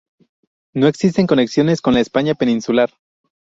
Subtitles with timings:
[0.73, 2.89] No existen conexiones con la España peninsular.